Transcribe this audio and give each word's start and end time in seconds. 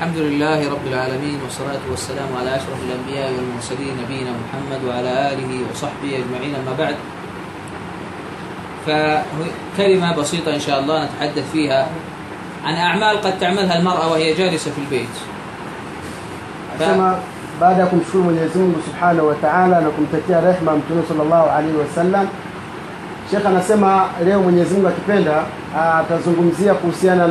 الحمد 0.00 0.16
لله 0.16 0.70
رب 0.72 0.86
العالمين 0.86 1.38
والصلاة 1.44 1.84
والسلام 1.90 2.28
على 2.40 2.56
أشرف 2.56 2.78
الأنبياء 2.88 3.32
والمرسلين 3.32 3.92
نبينا 4.04 4.30
محمد 4.30 4.80
وعلى 4.88 5.32
آله 5.32 5.50
وصحبه 5.70 6.10
أجمعين 6.20 6.54
أما 6.54 6.72
بعد. 6.78 6.96
فكلمة 8.86 10.16
بسيطة 10.16 10.54
إن 10.54 10.60
شاء 10.60 10.80
الله 10.80 11.04
نتحدث 11.04 11.52
فيها 11.52 11.88
عن 12.64 12.74
أعمال 12.74 13.20
قد 13.20 13.38
تعملها 13.38 13.78
المرأة 13.78 14.10
وهي 14.10 14.34
جالسة 14.34 14.70
في 14.70 14.78
البيت. 14.78 15.16
ف... 16.78 16.82
كما 16.82 17.20
بعد 17.60 17.80
من 18.26 18.36
يزمه 18.44 18.74
سبحانه 18.86 19.22
وتعالى 19.22 19.86
لكم 19.86 20.06
تتيا 20.12 20.50
رحمة 20.50 20.72
من 20.72 20.82
صلى 21.08 21.22
الله 21.22 21.50
عليه 21.50 21.72
وسلم. 21.72 22.28
شيخ 23.30 23.46
أنا 23.46 23.60
اليوم 24.20 24.46
من 24.46 24.58
يزمه 24.58 24.92
كبيرة 25.04 25.46
تزنقمزية 26.10 26.72
كوسيانا 26.72 27.26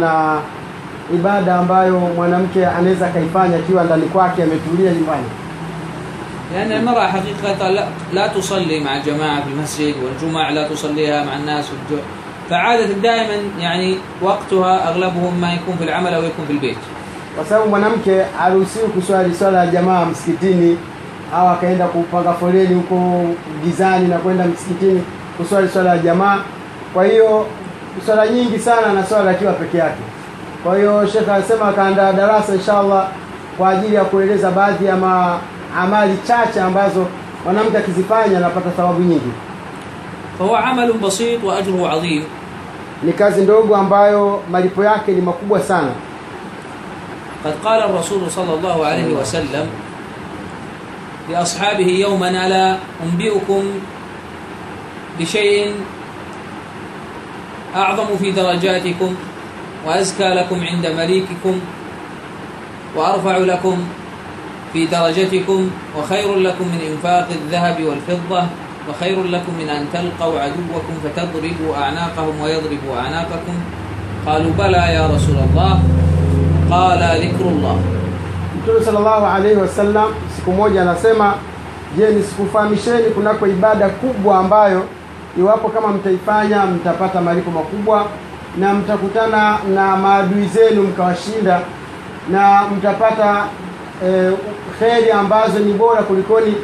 ibada 1.14 1.54
ambayo 1.56 1.98
mwanamke 1.98 2.66
anaweza 2.66 3.06
akaifanya 3.06 3.56
akiwa 3.56 3.84
ndani 3.84 4.06
kwake 4.06 4.42
ametulia 4.42 4.92
nyumbani. 4.92 5.24
لأن 6.54 6.72
المرأة 6.72 7.06
حقيقة 7.06 7.68
لا, 7.70 7.84
لا 8.12 8.26
تصلي 8.26 8.80
مع 8.84 8.96
الجماعة 8.96 9.42
في 9.42 9.48
المسجد 9.48 9.94
والجمعة 10.04 10.50
لا 10.50 10.68
تصليها 10.68 11.24
مع 11.24 11.36
الناس 11.36 11.64
في 11.66 11.72
الجو 11.72 12.02
فعادة 12.50 12.86
دائما 13.02 13.34
يعني 13.60 13.96
وقتها 14.22 14.88
أغلبه 14.88 15.30
ما 15.40 15.52
يكون 15.54 15.76
في 15.78 15.84
العمل 15.84 16.14
أو 16.14 16.22
يكون 16.22 16.44
في 16.46 16.52
البيت 16.52 16.76
Kwa 17.36 17.44
sababu 17.44 17.68
mwanamke 17.70 18.22
haruhusiwi 18.38 18.88
kuswali 18.88 19.34
swala 19.34 19.58
ya 19.64 19.66
jamaa 19.66 20.04
msikitini 20.04 20.78
au 21.34 21.48
akaenda 21.48 21.86
kupanga 21.86 22.32
foleni 22.32 22.74
huko 22.74 23.24
gizani 23.64 24.08
na 24.08 24.18
kwenda 24.18 24.44
msikitini 24.44 25.02
kuswali 25.36 25.68
swala 25.68 25.90
ya 25.90 25.98
jamaa. 25.98 26.38
Kwa 26.94 27.04
hiyo 27.04 27.46
swala 28.06 28.26
nyingi 28.26 28.58
sana 28.58 28.92
na 28.92 29.06
swala 29.06 29.30
akiwa 29.30 29.52
peke 29.52 29.78
yake. 29.78 30.02
Kwa 30.63 30.77
hiyo 30.77 31.07
Sheikh 31.07 31.29
anasema 31.29 31.67
akaandaa 31.67 32.13
darasa 32.13 32.55
inshallah 32.55 33.07
kwa 33.57 33.69
ajili 33.69 33.95
ya 33.95 34.03
kueleza 34.03 34.51
baadhi 34.51 34.85
ya 34.85 34.95
ma, 34.95 35.39
amali 35.77 36.17
chache 36.27 36.61
ambazo 36.61 37.07
mwanamke 37.45 37.77
akizifanya 37.77 38.37
anapata 38.37 38.69
thawabu 38.69 39.01
nyingi. 39.01 39.31
فهو 40.39 40.55
عمل 40.55 40.93
بسيط 40.93 41.43
وأجره 41.43 41.89
عظيم 41.89 42.23
Ni 43.03 43.13
kazi 43.13 43.41
ndogo 43.41 43.75
ambayo 43.75 44.41
malipo 44.51 44.83
yake 44.83 45.11
ni 45.11 45.21
makubwa 45.21 45.59
sana. 45.59 45.91
قد 47.45 47.53
قال 47.65 47.79
الرسول 47.83 48.31
صلى 48.31 48.53
الله 48.53 48.85
عليه 48.85 49.13
وسلم 49.15 49.67
لأصحابه 51.29 51.87
يوما 51.87 52.29
ألا 52.47 52.77
أنبئكم 53.03 53.63
بشيء 55.19 55.73
أعظم 57.75 58.17
في 58.19 58.31
درجاتكم 58.31 59.15
وأزكى 59.87 60.29
لكم 60.29 60.59
عند 60.63 60.87
مليككم 60.87 61.59
وأرفع 62.95 63.37
لكم 63.37 63.77
في 64.73 64.85
درجتكم 64.85 65.69
وخير 65.97 66.35
لكم 66.35 66.65
من 66.67 66.81
إنفاق 66.91 67.27
الذهب 67.31 67.83
والفضة 67.83 68.43
وخير 68.89 69.23
لكم 69.23 69.53
من 69.59 69.69
أن 69.69 69.85
تلقوا 69.93 70.39
عدوكم 70.39 70.93
فتضربوا 71.03 71.75
أعناقهم 71.77 72.41
ويضربوا 72.41 72.95
أعناقكم. 72.99 73.55
قالوا 74.25 74.51
بلى 74.57 74.77
يا 74.93 75.07
رسول 75.07 75.35
الله. 75.49 75.79
قال 76.71 76.99
ذكر 76.99 77.45
الله. 77.45 77.77
Mtume 78.59 78.85
sallallahu 78.85 79.25
alaihi 79.25 79.55
wasallam 79.55 80.07
siku 80.35 80.51
moja 80.51 80.81
anasema, 80.81 81.33
je, 81.97 82.09
nisikufahamisheni 82.09 83.03
kunako 83.09 83.47
ibada 83.47 83.89
kubwa 83.89 84.37
ambayo 84.39 84.83
iwapo 85.39 85.69
kama 85.69 85.87
mtaifanya 85.87 86.65
mtapata 86.65 87.21
malipo 87.21 87.51
makubwa? 87.51 88.05
na 88.58 88.74
mtakutana 88.74 89.58
na 89.74 89.96
maadui 89.96 90.46
zenu 90.46 90.82
mkawashinda 90.82 91.60
na 92.30 92.62
mtapata 92.76 93.44
e, 94.06 94.30
kheri 94.78 95.10
ambazo 95.10 95.58
ni 95.58 95.72
bora 95.72 96.02
kulikoni 96.02 96.54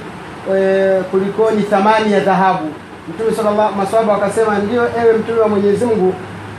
e, 0.55 1.01
kulikoni 1.11 1.63
thamani 1.63 2.13
ya 2.13 2.21
dhahabu. 2.21 2.69
Mtume 3.09 3.33
sallallahu 3.33 3.75
maswahaba 3.77 4.13
wakasema, 4.13 4.59
ndio 4.59 4.83
ewe 5.03 5.13
mtume 5.13 5.41
wa 5.41 5.49
Mwenyezi 5.49 5.85
Mungu. 5.85 6.15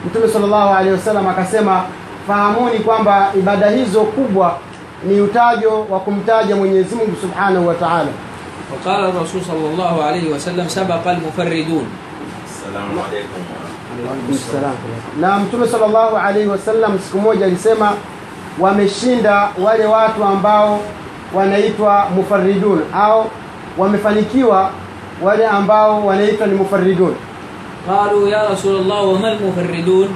Mtume 0.05 0.27
sallallahu 0.27 0.73
alaihi 0.73 0.91
wasallam 0.93 1.27
akasema, 1.27 1.83
fahamuni 2.27 2.79
kwamba 2.79 3.31
ibada 3.39 3.69
hizo 3.69 4.01
kubwa 4.01 4.57
ni 5.07 5.21
utajo 5.21 5.85
wa 5.89 5.99
kumtaja 5.99 6.55
Mwenyezi 6.55 6.95
Mungu 6.95 7.15
Subhanahu 7.21 7.67
wa 7.67 7.73
Ta'ala. 7.73 8.09
وقال 8.71 9.09
الرسول 9.09 9.41
صلى 9.41 9.67
الله 9.73 10.03
عليه 10.03 10.31
وسلم 10.33 10.67
سبق 10.67 11.07
المفردون 11.07 11.85
السلام 12.49 12.91
عليكم 13.07 13.41
Salam. 14.52 14.74
Na 15.20 15.38
Mtume 15.38 15.66
sallallahu 15.68 16.16
alaihi 16.16 16.48
wasallam 16.48 16.98
siku 16.98 17.18
moja 17.18 17.46
alisema, 17.46 17.92
wameshinda 18.60 19.48
wale 19.64 19.86
watu 19.86 20.24
ambao 20.24 20.80
wanaitwa 21.34 22.06
mufaridun 22.14 22.80
au 22.94 23.26
wamefanikiwa 23.78 24.70
wale 25.22 25.46
ambao 25.46 26.06
wanaitwa 26.06 26.46
ni 26.46 26.54
mufaridun. 26.54 27.14
Qalu 27.86 28.28
ya 28.28 28.48
Rasulullah, 28.48 29.08
wa 29.12 29.18
mal 29.18 29.38
mufaridun? 29.40 30.08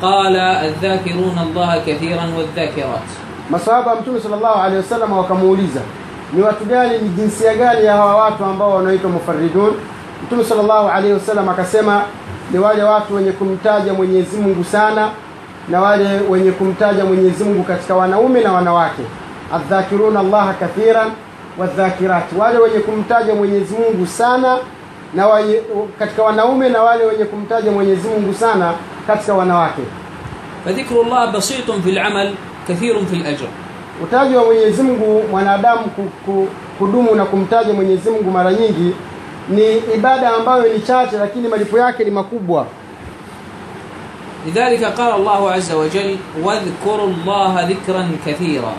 Qala 0.00 0.60
adh-dhakiruna 0.60 1.40
Allah 1.40 1.84
kathiran 1.86 2.32
wadh-dhakirat. 2.34 3.06
Masahaba 3.50 3.94
Mtume 3.94 4.20
sallallahu 4.20 4.58
alaihi 4.60 4.76
wasallam 4.76 5.12
wakamuuliza 5.12 5.80
ni 6.32 6.42
watu 6.42 6.64
gani, 6.64 6.98
ni 6.98 7.08
jinsia 7.08 7.54
gani 7.54 7.84
ya 7.84 7.96
hawa 7.96 8.16
watu 8.16 8.44
ambao 8.44 8.74
wanaitwa 8.74 9.10
mufaridun? 9.10 9.72
Mtume 10.26 10.44
sallallahu 10.44 10.88
alaihi 10.88 11.12
wasallam 11.14 11.48
akasema 11.48 12.02
ni 12.50 12.58
wale 12.58 12.82
watu 12.82 13.14
wenye 13.14 13.32
kumtaja 13.32 13.94
Mwenyezi 13.94 14.36
Mungu 14.36 14.64
sana 14.64 15.08
na 15.68 15.80
wale 15.80 16.20
wenye 16.30 16.50
kumtaja 16.52 17.04
Mwenyezi 17.04 17.44
Mungu 17.44 17.62
katika 17.62 17.94
wanaume 17.94 18.40
na 18.40 18.52
wanawake, 18.52 19.02
adh-dhakiruna 19.54 20.52
kathiran 20.60 21.10
wadh-dhakirati, 21.58 22.36
wale 22.38 22.58
wenye 22.58 22.78
kumtaja 22.78 23.34
Mwenyezi 23.34 23.74
Mungu 23.74 24.06
sana 24.06 24.58
na 25.14 25.26
wale, 25.26 25.62
katika 25.98 26.22
wanaume 26.22 26.68
na 26.68 26.82
wale 26.82 27.04
wenye 27.04 27.24
kumtaja 27.24 27.70
Mwenyezi 27.70 28.08
Mungu 28.08 28.34
sana 28.34 28.72
katika 29.06 29.34
wanawake. 29.34 29.82
Fadhikru 30.64 31.02
Allah 31.02 31.32
basitun 31.32 31.82
fil 31.82 31.98
amal 31.98 32.30
kathirun 32.66 33.06
fil 33.06 33.26
ajr, 33.26 33.46
utaji 34.04 34.36
wa 34.36 34.44
Mwenyezi 34.44 34.82
Mungu 34.82 35.22
mwanadamu 35.30 35.84
kudumu 36.78 37.14
na 37.14 37.24
kumtaja 37.24 37.72
Mwenyezi 37.72 38.10
Mungu 38.10 38.30
mara 38.30 38.52
nyingi 38.52 38.94
ni 39.48 39.76
ibada 39.94 40.34
ambayo 40.34 40.72
ni 40.72 40.80
chache 40.80 41.16
lakini 41.16 41.48
malipo 41.48 41.78
yake 41.78 42.04
ni 42.04 42.10
makubwa. 42.10 42.66
Lidhalika 44.46 44.90
qala 44.90 45.14
Allahu 45.14 45.48
azza 45.48 45.76
wa 45.76 45.88
jalla 45.88 46.16
wadhkuru 46.44 47.14
Allaha 47.14 47.62
dhikran 47.66 48.18
kathira. 48.24 48.72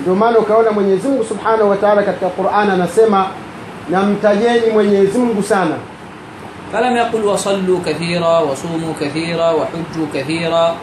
Ndio 0.00 0.14
maana 0.14 0.38
ukaona 0.38 0.70
Mwenyezi 0.72 1.08
Mungu 1.08 1.24
Subhanahu 1.24 1.70
wa 1.70 1.76
Ta'ala 1.76 2.02
katika 2.02 2.28
Qur'an 2.28 2.70
anasema 2.70 3.26
namtajeni 3.90 4.70
Mwenyezi 4.72 5.18
Mungu 5.18 5.42
sana. 5.42 5.74
Falam 6.72 6.96
yaqul 6.96 7.24
wasallu 7.24 7.78
kathira 7.78 8.28
wasumu 8.28 8.94
kathira 8.94 9.44
wahujju 9.44 10.06
kathira. 10.12 10.74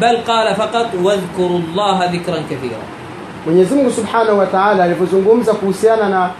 Bal 0.00 0.22
qala 0.24 0.54
faqat 0.54 0.86
wadhkuru 1.04 1.62
Allaha 1.72 2.06
dhikran 2.06 2.44
kathira. 2.44 2.76
Mwenyezi 3.46 3.74
Mungu 3.74 3.90
Subhanahu 3.90 4.38
wa 4.38 4.46
Ta'ala 4.46 4.84
alipozungumza 4.84 5.54
kuhusiana 5.54 6.08
na 6.08 6.30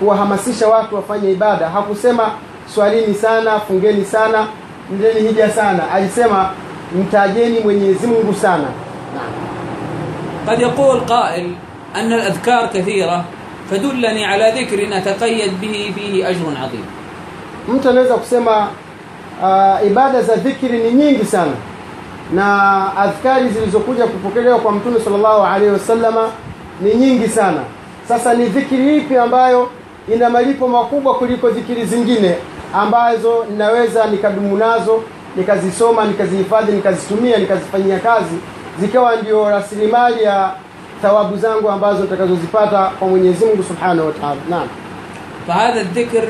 kuwahamasisha 0.00 0.68
watu 0.68 0.94
wafanye 0.94 1.30
ibada, 1.32 1.68
hakusema 1.68 2.30
swalini 2.74 3.14
sana, 3.14 3.60
fungeni 3.60 4.04
sana, 4.04 4.46
ndeni 4.90 5.28
hija 5.28 5.50
sana, 5.50 5.90
alisema 5.92 6.50
mtajeni 7.00 7.60
Mwenyezi 7.60 8.06
Mungu 8.06 8.34
sana. 8.34 8.64
Naam. 9.14 9.32
قد 10.48 10.60
يقول 10.60 11.00
قائل 11.00 11.52
أن 11.96 12.12
الأذكار 12.12 12.66
كثيرة 12.74 13.24
فدلني 13.70 14.24
على 14.24 14.52
ذكر 14.60 14.98
أتقيد 14.98 15.60
به 15.60 15.92
فيه 15.94 16.28
أجر 16.30 16.46
عظيم 16.62 16.84
mtu 17.68 17.88
anaweza 17.90 18.14
kusema 18.14 18.68
uh, 19.42 19.86
ibada 19.86 20.22
za 20.22 20.36
dhikri 20.36 20.78
ni 20.78 20.92
nyingi 20.92 21.24
sana 21.24 21.52
na 22.34 22.96
adhkari 22.96 23.48
zilizokuja 23.48 24.06
kupokelewa 24.06 24.58
kwa 24.58 24.72
mtume 24.72 25.00
sallallahu 25.00 25.42
alaihi 25.46 25.72
wasallama 25.72 26.28
ni 26.80 26.94
nyingi 26.94 27.28
sana 27.28 27.60
sasa 28.08 28.34
ni 28.34 28.46
dhikri 28.46 28.96
ipi 28.98 29.16
ambayo 29.16 29.68
ina 30.14 30.30
malipo 30.30 30.68
makubwa 30.68 31.14
kuliko 31.14 31.50
dhikiri 31.50 31.84
zingine 31.84 32.34
ambazo 32.74 33.44
ninaweza 33.50 34.06
nikadumu 34.06 34.56
nazo 34.56 35.02
nikazisoma 35.36 36.04
nikazihifadhi 36.04 36.72
nikazitumia 36.72 37.36
nikazifanyia 37.38 37.98
kazi 37.98 38.36
zikawa 38.80 39.16
ndio 39.16 39.50
rasilimali 39.50 40.22
ya 40.22 40.50
thawabu 41.02 41.36
zangu 41.36 41.70
ambazo 41.70 42.02
nitakazozipata 42.02 42.90
kwa 42.98 43.08
Mwenyezi 43.08 43.44
Mungu 43.44 43.62
Subhanahu 43.62 44.06
wa 44.08 44.12
Ta'ala. 44.12 44.40
Naam. 44.50 44.68
فهذا 45.48 45.80
الذكر 45.80 46.28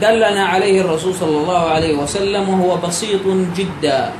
دلنا 0.00 0.46
عليه 0.46 0.80
الرسول 0.80 1.14
صلى 1.14 1.36
الله 1.36 1.70
عليه 1.70 1.98
وسلم 2.02 2.48
وهو 2.48 2.76
بسيط 2.76 3.20
جدا 3.56 4.10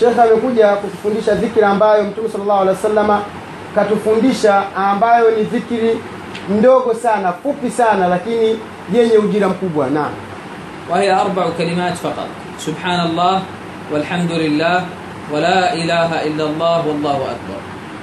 Sheikh 0.00 0.18
amekuja 0.18 0.68
kutufundisha 0.68 1.34
dhikri 1.34 1.62
ambayo 1.64 2.04
Mtume 2.04 2.28
sallallahu 2.28 2.60
alaihi 2.62 2.76
wasallama 2.76 3.22
katufundisha 3.74 4.62
ambayo 4.76 5.30
ni 5.30 5.42
dhikri 5.42 5.98
ndogo 6.48 6.94
sana, 6.94 7.32
fupi 7.32 7.70
sana, 7.70 8.08
lakini 8.08 8.58
yenye 8.92 9.18
ujira 9.18 9.48
mkubwa. 9.48 9.86
Naam. 9.90 10.12
وهي 10.90 11.12
أربع 11.14 11.44
كلمات 11.58 11.94
فقط 11.94 12.26
سبحان 12.58 13.00
الله 13.06 13.42
والحمد 13.92 14.32
لله 14.32 14.84
ولا 15.32 15.74
إله 15.74 16.10
إلا 16.26 16.44
الله 16.44 16.78
والله 16.88 17.16
أكبر 17.16 17.60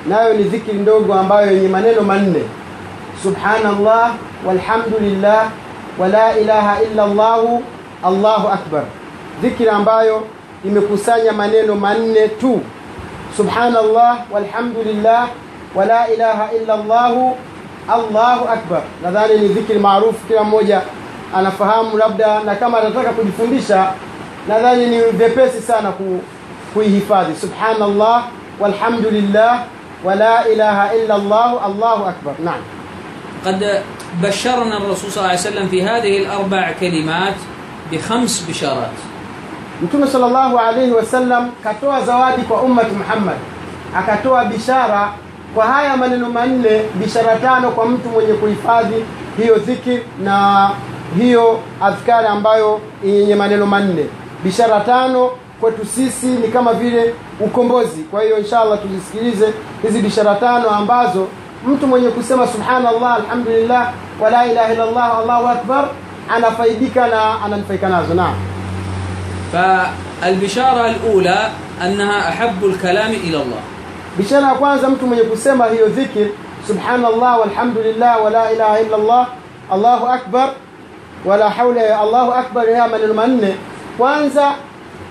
nayo 0.08 0.34
ni 0.34 0.44
dhikri 0.44 0.74
ndogo 0.74 1.14
ambayo 1.14 1.52
yenye 1.52 1.68
maneno 1.68 2.02
manne 2.02 2.42
subhanallah 3.24 4.14
walhamdulillah 4.48 5.50
wala 6.00 6.40
ilaha 6.40 6.82
illa 6.84 7.04
llahu 7.08 7.64
allahu 8.04 8.48
akbar 8.48 8.84
dhikri 9.42 9.70
ambayo 9.70 10.24
imekusanya 10.66 11.32
maneno 11.32 11.76
manne 11.76 12.28
tu 12.40 12.62
subhanallah 13.38 14.24
walhamdulillah 14.32 15.28
wala 15.76 16.08
ilaha 16.08 16.50
illa 16.56 16.78
llahu 16.78 17.36
allahu 17.89 18.49
akbar 18.49 18.83
nadhani 19.03 19.35
ni 19.41 19.49
dhikri 19.49 19.79
maarufu 19.79 20.27
kila 20.29 20.45
mmoja 20.45 20.81
anafahamu 21.35 21.97
labda 21.99 22.41
na 22.41 22.55
kama 22.55 22.79
anataka 22.79 23.11
kujifundisha 23.11 23.93
nadhani 24.49 24.87
ni 24.87 25.01
vyepesi 25.01 25.63
sana 25.63 25.91
ku, 25.93 26.21
kuihifadhi 26.75 27.37
subhanallah 27.37 28.25
walhamdulillah 28.61 29.63
wala 30.05 30.49
ilaha 30.49 30.95
illa 30.95 31.19
llahu 31.19 31.59
allahu 31.59 32.05
akbar 32.09 32.35
naam 32.45 32.61
قد 33.45 33.61
بشرنا 34.23 34.77
الرسول 34.77 35.11
صلى 35.13 35.21
الله 35.21 35.29
عليه 35.37 35.41
وسلم 35.49 35.67
في 35.69 35.83
هذه 35.85 36.19
الأربع 36.19 36.73
كلمات 36.81 37.35
بخمس 37.93 38.45
بشارات 38.49 38.97
mtume 39.83 40.07
sallallahu 40.07 40.59
alaihi 40.59 40.93
wasallam 40.93 41.51
katoa 41.65 42.01
zawadi 42.01 42.43
kwa 42.43 42.63
ummati 42.63 42.95
muhammad 42.95 43.37
akatoa 43.97 44.45
bishara 44.45 45.13
kwa 45.56 45.66
haya 45.66 45.98
maneno 45.98 46.30
manne 46.30 46.82
bishara 46.96 47.36
tano 47.36 47.72
kwa 47.72 47.86
mtu 47.86 48.10
mwenye 48.10 48.34
kuhifadhi 48.34 49.06
hiyo 49.42 49.58
dhikri 49.58 50.04
na 50.24 50.70
hiyo 51.20 51.60
adhkari 51.82 52.28
ambayo 52.28 52.80
yenye 53.06 53.36
maneno 53.36 53.66
manne 53.66 54.06
bishara 54.44 54.80
tano 54.80 55.30
kwetu 55.62 55.86
sisi 55.86 56.26
ni 56.28 56.48
kama 56.48 56.74
vile 56.74 57.14
ukombozi 57.40 58.02
kwa 58.12 58.24
hiyo 58.24 58.38
inshallah 58.40 58.80
tuzisikilize 58.82 59.54
hizi 59.82 60.00
bishara 60.02 60.36
tano 60.36 60.70
ambazo 60.70 61.28
mtu 61.68 61.88
mwenye 61.88 62.10
kusema 62.10 62.48
subhanallah 62.48 63.16
alhamdulillah 63.16 63.92
wala 64.22 64.46
ilaha 64.46 64.74
illallah 64.74 65.18
allahu 65.20 65.48
akbar 65.48 65.88
anafaidika 66.30 67.08
na 67.08 67.42
ananufaika 67.42 67.90
nazo 67.90 68.14
naam 68.14 68.34
فالبشارة 69.54 70.90
الأولى 70.90 71.50
أنها 71.86 72.30
أحب 72.30 72.66
الكلام 72.66 73.12
إلى 73.12 73.38
الله 73.42 73.62
bishara 74.18 74.48
ya 74.48 74.54
kwanza 74.54 74.90
mtu 74.90 75.08
mwenye 75.08 75.24
kusema 75.24 75.66
hiyo 75.66 75.88
dhikr 75.88 76.28
subhanallah 76.68 77.40
walhamdulillah 77.40 78.24
wala 78.24 78.52
ilaha 78.52 78.80
illa 78.80 78.96
allah 78.96 79.28
allahu 79.72 80.08
akbar 80.08 80.50
wala 81.26 81.50
haula 81.50 81.82
ya 81.82 82.00
allahu 82.00 82.32
akbar 82.34 82.66
haya 82.66 82.88
maneno 82.88 83.14
manne 83.14 83.56
kwanza 83.98 84.52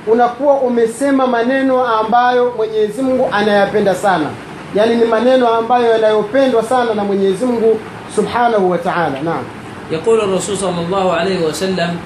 unakuwa 0.07 0.55
umesema 0.55 1.27
maneno 1.27 1.87
ambayo 1.87 2.53
mwenyezi 2.57 3.03
mungu 3.03 3.29
anayapenda 3.33 3.95
sana 3.95 4.27
yaani 4.75 4.95
ni 4.97 5.05
maneno 5.05 5.49
ambayo 5.49 5.91
yanayopendwa 5.91 6.63
sana 6.63 6.95
na 6.95 7.05
mwenyezi 7.05 7.45
mungu 7.45 7.81
subhanahu 8.17 8.71
wa 8.71 8.79
taala 8.79 9.21
naam 9.25 9.45
يقول 9.93 10.21
الرسول 10.21 10.57
صلى 10.57 10.81
الله 10.87 11.13
عليه 11.13 11.47
وسلم 11.47 11.97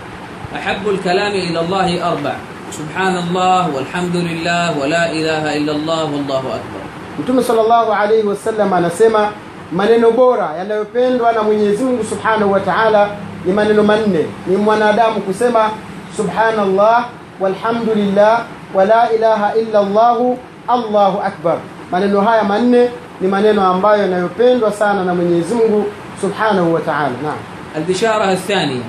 أحب 0.55 0.89
الكلام 0.89 1.33
إلى 1.33 1.61
الله 1.61 2.09
أربع 2.13 2.35
سبحان 2.71 3.17
الله 3.19 3.75
والحمد 3.75 4.17
لله 4.17 4.79
ولا 4.79 5.11
إله 5.13 5.57
إلا 5.57 5.73
الله 5.73 6.05
والله 6.05 6.39
أكبر 6.59 6.76
Mtume 7.20 7.44
sallallahu 7.44 7.94
alaihi 7.94 8.28
wasallam 8.28 8.74
anasema 8.74 9.30
maneno 9.72 10.12
bora 10.12 10.50
yanayopendwa 10.58 11.32
na 11.32 11.44
Mwenyezi 11.44 11.84
Mungu 11.84 12.04
subhanahu 12.04 12.52
wa 12.52 12.60
taala 12.60 13.10
ni 13.46 13.54
maneno 13.54 13.84
manne, 13.84 14.26
ni 14.48 14.58
mwanadamu 14.58 15.22
kusema 15.22 15.70
subhanallah 16.18 17.06
walhamdulillah 17.40 18.42
wala 18.74 19.12
ilaha 19.12 19.56
illa 19.56 19.82
llahu 19.84 20.38
allahu 20.68 21.22
akbar. 21.22 21.58
Maneno 21.92 22.22
haya 22.22 22.44
manne 22.44 22.90
ni 23.22 23.28
maneno 23.28 23.68
ambayo 23.68 24.02
yanayopendwa 24.02 24.72
sana 24.72 25.04
na 25.04 25.16
Mwenyezi 25.16 25.56
Mungu 25.56 25.86
subhanahu 26.22 26.74
wa 26.74 26.80
taala. 26.82 27.10
Naam, 27.24 27.38
albishara 27.76 28.26
athania, 28.26 28.82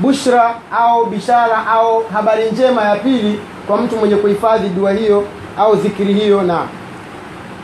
bushra 0.00 0.54
au 0.78 1.06
bishara 1.06 1.66
au 1.66 2.04
habari 2.12 2.50
njema 2.50 2.82
ya 2.84 2.96
pili 2.96 3.40
kwa 3.66 3.76
mtu 3.76 3.96
mwenye 3.96 4.16
kuhifadhi 4.16 4.68
dua 4.68 4.92
hiyo 4.92 5.24
au 5.58 5.76
dhikiri 5.76 6.14
hiyo. 6.14 6.42
Naam. 6.42 6.68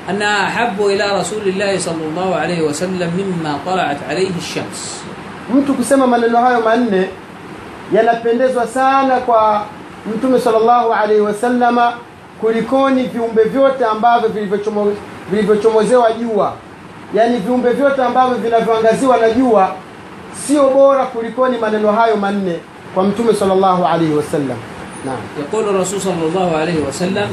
أنها 0.09 0.47
أحب 0.47 0.81
إلى 0.81 1.19
رسول 1.19 1.41
الله 1.47 1.77
صلى 1.79 2.03
الله 2.09 2.35
عليه 2.35 2.61
وسلم 2.61 3.09
مما 3.19 3.57
طلعت 3.65 3.97
عليه 4.09 4.29
الشمس 4.37 5.01
mtu 5.55 5.73
kusema 5.73 6.07
maneno 6.07 6.37
hayo 6.37 6.61
manne 6.61 7.09
yanapendezwa 7.93 8.67
sana 8.67 9.15
kwa 9.15 9.65
mtume 10.15 10.39
sallallahu 10.39 10.93
alaihi 10.93 11.21
wasallama 11.21 11.93
kulikoni 12.41 13.03
viumbe 13.03 13.43
vyote 13.43 13.85
ambavyo 13.85 14.29
vilivyochomo- 14.29 14.93
vilivyochomozewa 15.31 16.11
jua 16.13 16.53
yaani 17.13 17.37
viumbe 17.37 17.69
vyote 17.71 18.03
ambavyo 18.03 18.37
vinavyoangaziwa 18.37 19.17
na 19.17 19.29
jua 19.29 19.71
sio 20.47 20.69
bora 20.69 21.05
kulikoni 21.05 21.57
maneno 21.57 21.91
hayo 21.91 22.17
manne 22.17 22.55
kwa 22.93 23.03
mtume 23.03 23.33
sallallahu 23.33 23.85
alaihi 23.85 24.13
wasallam 24.13 24.57
naam 25.05 25.17
يقول 25.39 25.69
الرسول 25.69 26.01
صلى 26.01 26.23
الله 26.29 26.57
عليه 26.57 26.79
وسلم 26.89 27.27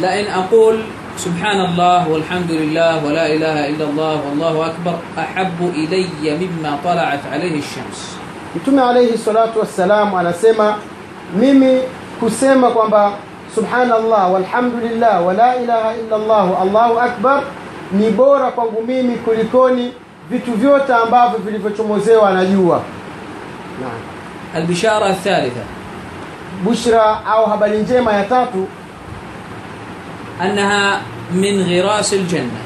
لئن 0.00 0.26
أقول 0.26 0.76
سبحان 1.16 1.60
الله 1.60 2.08
والحمد 2.08 2.50
لله 2.50 3.04
ولا 3.06 3.26
إله 3.26 3.68
إلا 3.68 3.84
الله 3.84 4.14
والله 4.30 4.66
أكبر 4.66 4.94
أحب 5.18 5.58
إلي 5.74 6.06
مما 6.38 6.78
طلعت 6.84 7.20
عليه 7.32 7.58
الشمس 7.58 8.18
mtume 8.56 8.82
alaihi 8.82 9.18
salatu 9.18 9.60
wassalam 9.60 10.14
anasema 10.14 10.74
mimi 11.36 11.80
kusema 12.20 12.70
kwamba 12.70 13.12
subhanallah 13.54 14.32
walhamdulillah 14.32 15.26
wala 15.26 15.56
ilaha 15.56 15.94
illa 15.96 16.18
llah 16.18 16.62
allahu 16.62 17.00
akbar 17.00 17.42
ni 17.92 18.10
bora 18.10 18.50
kwangu 18.50 18.82
mimi 18.86 19.16
kulikoni 19.16 19.92
vitu 20.30 20.52
vyote 20.52 20.94
ambavyo 20.94 21.38
vilivyochomozewa 21.38 22.30
na 22.30 22.44
jua 22.44 22.80
Naam. 23.80 24.00
البشارة 24.56 25.10
الثالثة 25.10 25.64
bushra 26.64 27.24
au 27.26 27.46
habari 27.46 27.78
njema 27.78 28.12
ya 28.12 28.24
tatu 28.24 28.66
أنها 30.41 31.01
من 31.31 31.63
غراس 31.63 32.13
الجنة. 32.13 32.59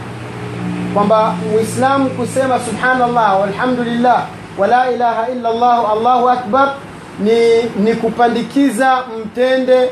Kwamba 0.93 1.35
muislamu 1.51 2.09
kusema 2.09 2.59
subhanallah 2.59 3.41
walhamdulillah 3.41 4.25
wala 4.57 4.91
ilaha 4.91 5.27
illa 5.29 5.53
llah 5.53 5.91
allahu 5.91 6.29
akbar 6.29 6.73
ni, 7.19 7.63
ni 7.83 7.95
kupandikiza 7.95 9.03
mtende 9.19 9.89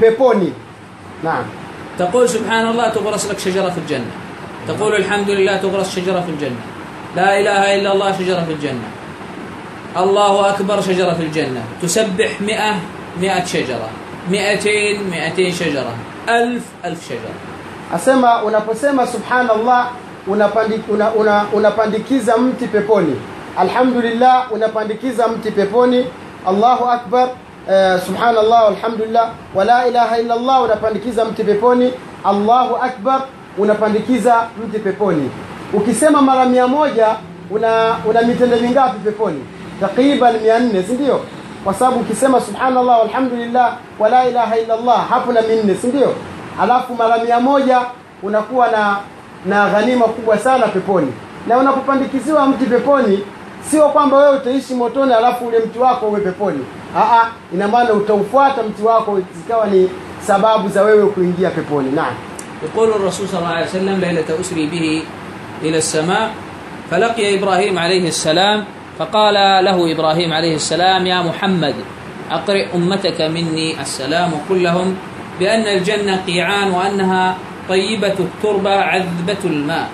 peponi. 0.00 0.52
Naam. 1.22 1.44
تقول 1.98 2.28
سبحان 2.28 2.66
الله 2.66 2.88
تغرس 2.88 3.26
لك 3.30 3.38
شجرة 3.38 3.70
في 3.70 3.78
الجنة. 3.78 4.12
تقول 4.68 4.96
الحمد 4.96 5.30
لله 5.30 5.56
تغرس 5.56 5.96
شجرة 5.96 6.20
في 6.20 6.30
الجنة. 6.30 6.62
لا 7.16 7.40
إله 7.40 7.76
إلا 7.76 7.92
الله 7.92 8.12
شجرة 8.18 8.44
في 8.44 8.52
الجنة. 8.52 8.88
الله 9.96 10.50
أكبر 10.50 10.80
شجرة 10.80 11.12
في 11.14 11.22
الجنة. 11.22 11.62
تسبح 11.82 12.40
مئة 12.40 12.74
مئة 13.20 13.44
شجرة. 13.44 13.88
مئتين 14.30 15.10
مئتين 15.10 15.52
شجرة. 15.52 15.94
alf 16.26 16.62
alf 16.84 17.08
shajara 17.08 17.34
asema 17.94 18.42
unaposema 18.42 19.06
subhanallah 19.06 19.90
unapandikiza 20.26 20.92
una, 20.94 21.10
una, 21.12 21.44
unapandikiza 21.52 22.36
mti 22.36 22.66
peponi. 22.66 23.16
Alhamdulillah 23.58 24.52
unapandikiza 24.52 25.28
mti 25.28 25.50
peponi. 25.50 26.06
Allahu 26.48 26.84
akbar 26.84 27.28
eh, 27.70 28.00
subhanallah 28.06 28.68
alhamdulillah. 28.68 29.30
Wala 29.54 29.88
ilaha 29.88 30.18
illallah 30.18 30.62
unapandikiza 30.62 31.24
mti 31.24 31.44
peponi. 31.44 31.92
Allahu 32.24 32.76
akbar 32.76 33.22
unapandikiza 33.58 34.46
mti 34.66 34.78
peponi. 34.78 35.30
Ukisema 35.72 36.22
mara 36.22 36.44
mia 36.46 36.66
moja 36.68 37.16
una, 37.50 37.96
una 38.08 38.22
mitende 38.22 38.56
mingapi 38.56 38.98
peponi? 38.98 39.44
Takriban 39.80 40.40
mia 40.40 40.58
nne 40.58 40.82
sindio 40.82 41.20
kwa 41.63 41.73
sababu 41.73 41.99
ukisema 41.99 42.41
subhanallah 42.41 42.99
walhamdulillah 42.99 43.77
wala 43.99 44.29
ilaha 44.29 44.57
illa 44.59 44.73
allah 44.73 45.09
hapo 45.09 45.33
na 45.33 45.41
minne 45.41 45.75
si 45.75 45.87
ndio 45.87 46.13
alafu 46.61 46.95
mara 46.95 47.17
mia 47.23 47.39
moja 47.39 47.81
unakuwa 48.23 48.67
na 48.71 48.97
na 49.45 49.69
ghanima 49.69 50.05
kubwa 50.05 50.37
sana 50.37 50.67
peponi 50.67 51.13
na 51.47 51.57
unapopandikiziwa 51.57 52.45
mti 52.45 52.65
peponi 52.65 53.23
sio 53.71 53.89
kwamba 53.89 54.17
wewe 54.17 54.35
utaishi 54.37 54.73
motoni 54.73 55.13
alafu 55.13 55.47
ule 55.47 55.59
mti 55.59 55.79
wako 55.79 56.05
uwe 56.07 56.19
peponi 56.19 56.59
Aa, 56.97 57.25
ina 57.53 57.67
maana 57.67 57.93
utaufuata 57.93 58.63
mti 58.63 58.81
wako 58.83 59.19
zikawa 59.37 59.67
ni 59.67 59.89
sababu 60.27 60.69
za 60.69 60.81
wewe 60.83 61.05
kuingia 61.05 61.49
peponi 61.49 61.91
naam 61.91 62.13
يقول 62.63 62.89
الرسول 62.89 63.27
صلى 63.27 63.39
الله 63.39 63.49
عليه 63.53 63.65
وسلم 63.65 63.99
ليلة 64.01 64.41
أسري 64.41 64.65
به 64.65 65.03
إلى 65.61 65.77
السماء 65.77 66.29
فلقي 66.91 67.39
إبراهيم 67.39 67.79
عليه 67.79 68.07
السلام 68.07 68.63
فقال 69.02 69.34
له 69.64 69.92
إبراهيم 69.92 70.30
عليه 70.32 70.54
السلام 70.62 71.06
يا 71.06 71.22
محمد 71.22 71.74
أقرئ 72.30 72.66
أمتك 72.74 73.20
مني 73.20 73.80
السلام 73.80 74.30
وقل 74.32 74.62
لهم 74.62 74.94
بأن 75.40 75.66
الجنة 75.66 76.22
قيعان 76.26 76.70
وأنها 76.70 77.34
طيبة 77.68 78.14
التربة 78.18 78.70
عذبة 78.70 79.42
الماء 79.44 79.88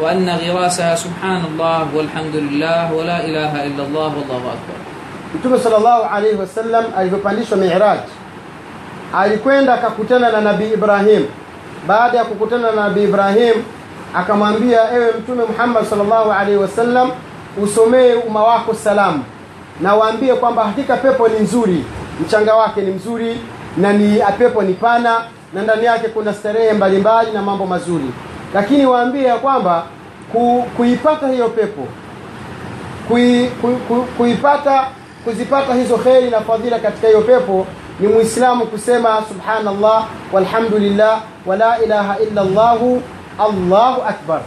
وأن 0.00 0.28
غراسها 0.28 0.94
سبحان 0.94 1.42
الله 1.52 1.86
والحمد 1.94 2.36
لله 2.36 2.92
ولا 2.92 3.24
إله 3.24 3.52
إلا 3.68 3.82
الله 3.84 4.08
والله 4.16 4.42
أكبر 4.56 4.76
mtume 5.34 5.58
sallallahu 5.58 6.02
alaihi 6.14 6.36
wasallam 6.36 6.84
alivyopandishwa 6.98 7.56
miraj 7.58 7.98
alikwenda 9.14 9.74
akakutana 9.74 10.30
na 10.32 10.40
nabii 10.40 10.72
ibrahim 10.72 11.26
baada 11.86 12.18
ya 12.18 12.24
kukutana 12.24 12.70
na 12.72 12.82
nabii 12.88 13.04
ibrahim 13.04 13.54
akamwambia 14.14 14.92
ewe 14.94 15.12
mtume 15.18 15.42
muhammad 15.44 15.84
salllahu 15.84 16.32
alaihi 16.32 16.56
wasallam 16.56 17.10
usomee 17.62 18.14
umma 18.14 18.42
wako 18.42 18.74
salamu 18.74 19.24
na 19.80 19.94
waambie 19.94 20.34
kwamba 20.34 20.64
hakika 20.64 20.96
pepo 20.96 21.28
ni 21.28 21.38
nzuri 21.40 21.84
mchanga 22.20 22.54
wake 22.54 22.80
ni 22.80 22.90
mzuri 22.90 23.40
na 23.76 23.92
ni 23.92 24.22
pepo 24.38 24.62
ni 24.62 24.74
pana 24.74 25.20
na 25.54 25.62
ndani 25.62 25.84
yake 25.84 26.08
kuna 26.08 26.34
starehe 26.34 26.72
mbalimbali 26.72 27.30
na 27.30 27.42
mambo 27.42 27.66
mazuri. 27.66 28.10
Lakini 28.54 28.86
waambie 28.86 29.22
ya 29.22 29.36
kwamba 29.36 29.84
ku, 30.32 30.64
kuipata 30.76 31.28
hiyo 31.28 31.48
pepo 31.48 31.86
kui, 33.08 33.46
ku, 33.60 33.68
ku, 33.88 34.06
kuipata 34.16 34.84
kuzipata 35.24 35.74
hizo 35.74 35.96
kheri 35.96 36.30
na 36.30 36.40
fadhila 36.40 36.78
katika 36.78 37.06
hiyo 37.08 37.20
pepo 37.20 37.66
ni 38.00 38.08
muislamu 38.08 38.66
kusema 38.66 39.22
subhanallah 39.28 40.06
walhamdulillah 40.32 41.20
wala 41.46 41.82
ilaha 41.82 42.16
illa 42.18 42.44
llahu 42.44 43.02
allahu 43.38 44.02
akbar. 44.08 44.40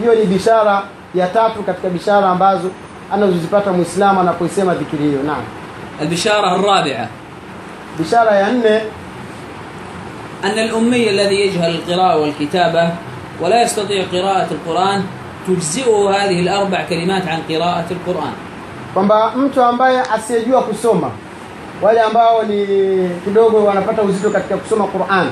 Hiyo 0.00 0.14
ni 0.14 0.24
bishara 0.26 0.82
ya 1.15 1.27
tatu 1.27 1.63
katika 1.63 1.89
bishara 1.89 2.29
ambazo 2.29 2.71
anazozipata 3.13 3.71
muislamu 3.73 4.19
anapoisema 4.19 4.75
dhikiri 4.75 5.03
hiyo 5.03 5.23
naam 5.23 5.43
البشارة 6.01 6.55
الرابعة 6.55 7.07
bishara 7.99 8.35
ya 8.35 8.51
nne 8.51 8.81
أن 10.43 10.59
الأمي 10.59 11.09
الذي 11.09 11.35
يجهل 11.35 11.75
القراءة 11.75 12.17
والكتابة 12.21 12.89
ولا 13.41 13.61
يستطيع 13.61 14.03
قراءة 14.13 14.47
القرآن 14.51 15.03
تجزئه 15.47 16.09
هذه 16.09 16.39
الأربع 16.39 16.85
كلمات 16.89 17.27
عن 17.27 17.39
قراءة 17.49 17.85
القرآن 17.91 18.33
kwamba 18.93 19.31
mtu 19.35 19.63
ambaye 19.63 20.01
asiyejua 20.01 20.61
kusoma 20.61 21.11
wale 21.81 22.01
ambao 22.01 22.43
ni 22.43 22.65
kidogo 23.23 23.65
wanapata 23.65 24.01
uzito 24.01 24.29
katika 24.29 24.57
kusoma 24.57 24.87
Qur'an 24.87 25.27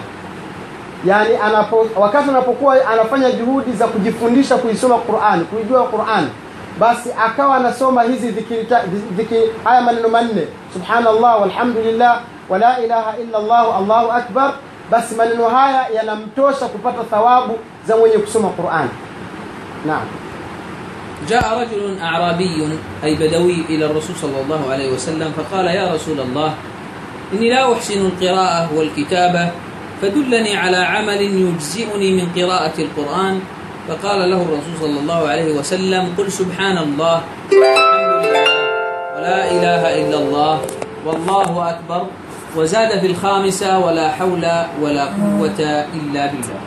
yaani 1.05 1.37
anapo, 1.37 1.87
wakati 1.97 2.29
anapokuwa 2.31 2.87
anafanya 2.89 3.31
juhudi 3.33 3.73
za 3.73 3.87
kujifundisha 3.87 4.57
kuisoma 4.57 4.99
Qur'an 4.99 5.45
kuijua 5.45 5.87
Qur'an 5.89 6.29
basi 6.79 7.09
akawa 7.27 7.57
anasoma 7.57 8.03
hizi 8.03 8.29
dhikiri, 8.31 8.65
ta- 8.65 8.83
dhikiri 9.17 9.51
haya 9.65 9.81
maneno 9.81 10.09
manne 10.09 10.49
subhanallah 10.73 11.41
walhamdulillah 11.41 12.21
wala 12.49 12.81
ilaha 12.81 13.15
illa 13.19 13.39
Allah 13.39 13.77
Allahu 13.79 14.09
akbar 14.13 14.53
basi 14.91 15.15
maneno 15.15 15.49
haya 15.49 15.87
yanamtosha 15.95 16.67
kupata 16.67 17.05
thawabu 17.11 17.59
za 17.87 17.97
mwenye 17.97 18.19
kusoma 18.19 18.49
Qur'an 18.49 18.89
naam 19.87 20.03
جاء 21.29 21.45
رجل 21.61 21.99
أعرابي 22.03 22.69
أي 23.05 23.15
بدوي 23.15 23.65
إلى 23.69 23.85
الرسول 23.87 24.17
صلى 24.17 24.41
الله 24.45 24.61
عليه 24.73 24.89
وسلم 24.93 25.33
فقال 25.37 25.67
يا 25.67 25.93
رسول 25.95 26.21
الله 26.21 26.55
إني 27.33 27.51
لا 27.51 27.73
أحسن 27.73 28.01
القراءة 28.07 28.69
والكتابة 28.77 29.51
فدلني 30.03 30.57
على 30.57 30.77
عمل 30.77 31.21
يجزئني 31.23 32.23
من 32.23 32.29
قراءة 32.43 32.73
القرآن 32.79 33.41
فقال 33.89 34.31
له 34.31 34.37
الرسول 34.43 34.75
صلى 34.81 35.01
الله 35.01 35.29
عليه 35.29 35.53
وسلم 35.59 36.15
قل 36.19 36.33
سبحان 36.33 36.79
الله 36.79 37.21
والحمد 37.53 38.25
لله 38.25 38.49
ولا 39.17 39.51
إله 39.51 39.83
إلا 40.01 40.19
الله 40.19 40.61
والله 41.07 41.71
أكبر 41.71 42.07
وزاد 42.57 43.01
في 43.01 43.07
الخامسة 43.07 43.79
ولا 43.79 44.09
حول 44.11 44.45
ولا 44.83 45.05
قوة 45.05 45.61
إلا 45.95 46.23
بالله. 46.27 46.61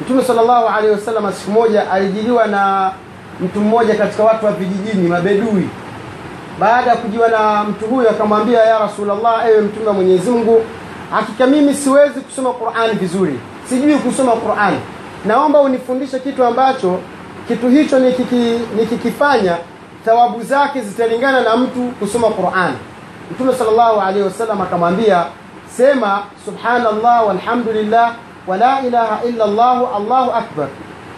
متوم 0.00 0.22
صلى 0.22 0.40
الله 0.40 0.70
عليه 0.70 0.90
وسلم 0.92 1.30
سموجة 1.30 1.96
أجدوا 1.96 2.44
أنا 2.44 2.92
متوم 3.40 3.62
موجة 3.64 3.92
كتكوات 3.92 4.40
في 4.40 4.46
وفجيني 4.46 5.08
ما 5.08 5.20
بدوي 5.20 5.66
بعد 6.60 6.86
ya 6.86 6.96
kujiwa 6.96 7.28
na 7.28 7.64
mtu 7.64 7.86
huyo 7.86 8.10
akamwambia 8.10 8.58
ya 8.60 8.78
rasulullah 8.78 9.46
ewe 9.48 9.60
mtume 9.60 9.86
wa 9.86 9.92
mwenyezi 9.92 10.30
mungu 10.30 10.62
hakika 11.12 11.46
mimi 11.46 11.74
siwezi 11.74 12.20
kusoma 12.20 12.50
Qur'ani 12.52 12.92
vizuri, 12.92 13.40
sijui 13.68 13.94
kusoma 13.94 14.32
Qur'ani. 14.32 14.78
Naomba 15.24 15.60
unifundishe 15.60 16.18
kitu 16.18 16.44
ambacho 16.44 16.98
kitu 17.48 17.68
hicho 17.68 17.98
nikiki, 17.98 18.58
nikikifanya 18.76 19.56
thawabu 20.04 20.42
zake 20.42 20.80
zitalingana 20.80 21.40
na 21.40 21.56
mtu 21.56 21.80
kusoma 21.80 22.28
Qur'ani. 22.28 22.76
Mtume 23.30 23.54
sallallahu 23.54 24.00
alaihi 24.00 24.22
wasallam 24.22 24.60
akamwambia, 24.60 25.24
sema 25.76 26.22
subhanallah 26.44 27.26
walhamdulillah 27.28 28.12
wala 28.46 28.80
ilaha 28.86 29.18
illa 29.28 29.44
Allah 29.44 29.76
Allahu 29.96 30.30
akbar. 30.32 30.66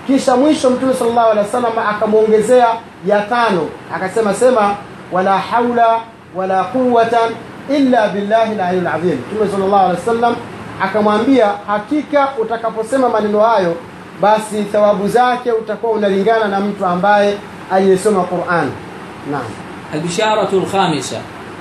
Kisha 0.06 0.36
mwisho 0.36 0.70
Mtume 0.70 0.94
sallallahu 0.94 1.30
alaihi 1.30 1.46
wasallam 1.46 1.78
akamwongezea 1.88 2.68
ya 3.06 3.20
tano, 3.22 3.68
akasema 3.94 4.34
sema 4.34 4.74
wala 5.12 5.38
haula 5.38 6.00
wala 6.36 6.64
quwwatan 6.64 7.30
illa 7.77 8.07
billahi 8.07 8.51
al-aliyyil 8.53 8.87
azim. 8.87 9.17
Mtume 9.31 9.51
sallallahu 9.51 9.83
alaihi 9.85 9.99
wasallam 10.07 10.35
akamwambia, 10.81 11.47
hakika 11.67 12.27
utakaposema 12.41 13.09
maneno 13.09 13.39
hayo, 13.39 13.75
basi 14.21 14.63
thawabu 14.63 15.07
zake 15.07 15.51
utakuwa 15.51 15.91
unalingana 15.91 16.47
na 16.47 16.59
mtu 16.59 16.85
ambaye 16.85 17.37
aliyesoma 17.71 18.23
Qur'an. 18.23 18.69
Naam. 19.31 19.43
البشارة 19.93 20.49
الخامسة 20.53 21.17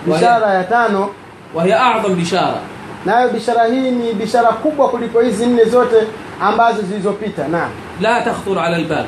وهي, 0.06 0.18
Bishara 0.20 0.54
ya 0.54 0.64
tano 0.64 1.08
وهي 1.54 1.74
أعظم 1.74 2.14
بشارة 2.14 2.60
nayo 3.06 3.28
bishara 3.28 3.64
hii 3.66 3.90
ni 3.90 4.12
bishara 4.12 4.48
kubwa 4.48 4.88
kuliko 4.88 5.20
hizi 5.20 5.46
nne 5.46 5.64
zote 5.64 5.96
ambazo 6.40 6.82
zilizopita. 6.82 7.48
Naam. 7.48 7.70
لا 8.00 8.20
تخطر 8.20 8.58
على 8.58 8.76
البال 8.76 9.04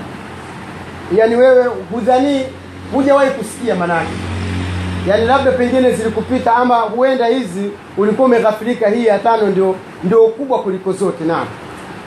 yani 1.16 1.36
wewe 1.36 1.66
hudhani 1.92 2.44
hujawahi 2.94 3.30
kusikia 3.30 3.74
manake 3.74 4.10
yani 5.06 5.24
labda 5.26 5.52
pengine 5.52 5.92
zilikupita 5.92 6.54
ama 6.56 6.76
huenda 6.76 7.26
hizi 7.26 7.70
ulikuwa 7.96 8.28
umeghafirika 8.28 8.88
hii 8.88 9.06
ya 9.06 9.18
tano 9.18 9.46
ndio 9.46 9.74
ndio 10.04 10.26
kubwa 10.26 10.62
kuliko 10.62 10.92
zote 10.92 11.24
naam 11.24 11.46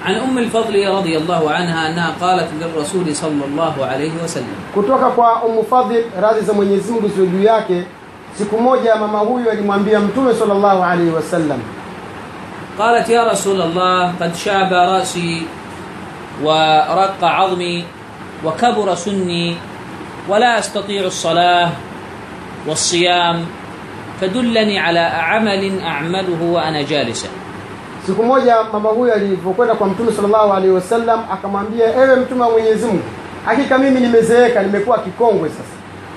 عن 0.06 0.16
أم 0.16 0.38
الفضل 0.38 0.88
رضي 0.88 1.18
الله 1.18 1.52
عنها 1.52 1.90
أنها 1.90 2.12
قالت 2.22 2.48
للرسول 2.62 3.16
صلى 3.16 3.44
الله 3.46 3.86
عليه 3.86 4.12
وسلم 4.24 4.56
kutoka 4.76 5.10
kwa 5.10 5.44
Ummu 5.44 5.64
Fadhil 5.70 6.04
radhi 6.22 6.42
za 6.42 6.54
Mwenyezi 6.54 6.92
Mungu 6.92 7.08
ziwe 7.08 7.28
juu 7.28 7.44
yake 7.44 7.84
siku 8.38 8.58
moja 8.62 8.96
mama 8.96 9.20
huyu 9.20 9.52
alimwambia 9.52 10.00
mtume 10.00 10.34
sallallahu 10.34 10.84
alaihi 10.84 11.12
wasallam 11.12 11.60
قالت 12.80 13.10
يا 13.10 13.32
رسول 13.32 13.62
الله 13.62 14.14
قد 14.22 14.36
شاب 14.36 14.74
رأسي 14.74 15.46
ورق 16.44 17.24
عظمي 17.24 17.84
وكبر 18.46 18.96
سني 18.96 19.56
ولا 20.30 20.60
أستطيع 20.60 21.02
الصلاة 21.06 21.70
والصيام 22.68 23.46
فدلني 24.22 24.80
على 24.80 25.00
عمل 25.00 25.80
أعمله 25.82 26.42
وأنا 26.52 26.82
جالسة 26.82 27.28
siku 28.08 28.24
moja 28.24 28.56
mama 28.74 28.90
huyu 28.90 29.14
alipokwenda 29.14 29.76
kwa 29.76 29.88
mtume 29.88 30.12
sallallahu 30.12 30.54
alaihi 30.54 30.74
wasallam 30.76 31.20
akamwambia 31.34 31.96
ewe 31.96 32.16
mtume 32.16 32.42
wa 32.42 32.50
Mwenyezi 32.52 32.86
Mungu 32.86 33.04
hakika 33.46 33.78
mimi 33.78 34.00
nimezeeka 34.00 34.64
nimekuwa 34.64 34.98
kikongwe 35.00 35.50
sasa 35.50 35.64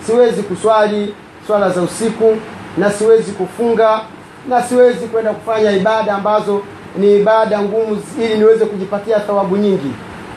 siwezi 0.07 0.43
kuswali 0.43 1.15
swala 1.47 1.71
za 1.71 1.83
usiku 1.83 2.37
na 2.79 2.91
siwezi 2.91 3.33
kufunga 3.33 4.01
na 4.49 4.63
siwezi 4.63 5.07
kwenda 5.07 5.31
kufanya 5.33 5.71
ibada 5.73 6.15
ambazo 6.15 6.63
ni 6.99 7.17
ibada 7.17 7.63
ngumu 7.63 8.03
ili 8.21 8.39
niweze 8.39 8.65
kujipatia 8.65 9.21
thawabu 9.21 9.57
nyingi 9.57 9.91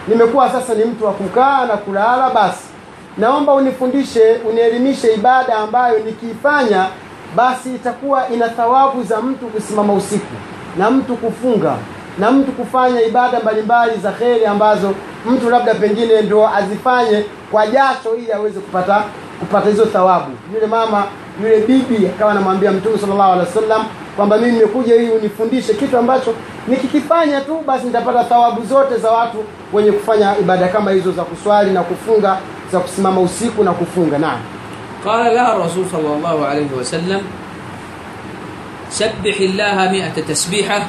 nimekuwa 0.07 0.49
sasa 0.49 0.73
ni 0.73 0.85
mtu 0.85 1.05
wa 1.05 1.11
kukaa 1.11 1.65
na 1.65 1.77
kulala 1.77 2.29
basi 2.29 2.63
naomba 3.18 3.54
unifundishe 3.54 4.32
unielimishe 4.50 5.14
ibada 5.14 5.56
ambayo 5.56 5.98
nikiifanya 5.98 6.86
basi 7.36 7.74
itakuwa 7.74 8.28
ina 8.28 8.48
thawabu 8.48 9.02
za 9.02 9.20
mtu 9.22 9.46
kusimama 9.46 9.92
usiku 9.92 10.34
na 10.78 10.90
mtu 10.90 11.16
kufunga 11.16 11.74
na 12.18 12.30
mtu 12.30 12.52
kufanya 12.52 13.02
ibada 13.02 13.40
mbalimbali 13.40 13.98
za 14.02 14.12
kheri 14.12 14.46
ambazo 14.46 14.94
mtu 15.26 15.50
labda 15.50 15.74
pengine 15.74 16.22
ndo 16.22 16.48
azifanye 16.48 17.24
kwa 17.50 17.66
jasho 17.66 18.14
ili 18.18 18.32
aweze 18.32 18.60
kupata 18.60 19.04
kupata 19.40 19.68
hizo 19.70 19.84
thawabu. 19.86 20.30
Yule 20.54 20.66
mama 20.66 21.04
yule 21.42 21.60
bibi 21.60 22.06
akawa 22.06 22.30
anamwambia 22.30 22.72
mtume 22.72 22.98
sallallahu 22.98 23.32
alaihi 23.32 23.48
wasallam 23.56 23.84
kwamba 24.16 24.36
mimi 24.38 24.52
nimekuja 24.52 24.94
ili 24.94 25.10
unifundishe 25.10 25.74
kitu 25.74 25.98
ambacho 25.98 26.34
nikikifanya 26.68 27.40
tu 27.40 27.58
basi 27.66 27.86
nitapata 27.86 28.24
thawabu 28.24 28.64
zote 28.64 28.96
za 28.96 29.10
watu 29.10 29.44
wenye 29.72 29.92
kufanya 29.92 30.38
ibada 30.38 30.68
kama 30.68 30.90
hizo 30.90 31.12
za 31.12 31.22
kuswali 31.22 31.70
na 31.70 31.82
kufunga 31.82 32.36
تقسم 32.74 33.06
موسيك 33.06 33.54
ونكفونك 33.58 34.14
نعم 34.18 34.40
قال 35.06 35.34
لها 35.34 35.56
الرسول 35.56 35.84
صلى 35.92 36.10
الله 36.16 36.36
عليه 36.46 36.70
وسلم 36.74 37.22
سبح 38.90 39.36
الله 39.40 39.76
مئة 39.94 40.16
تسبيحة 40.26 40.80